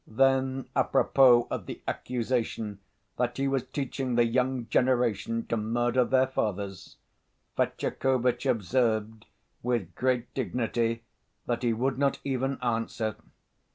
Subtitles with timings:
[0.07, 2.79] Then, à propos of the accusation
[3.17, 6.97] that he was teaching the young generation to murder their fathers,
[7.55, 9.27] Fetyukovitch observed,
[9.61, 11.03] with great dignity,
[11.45, 13.15] that he would not even answer.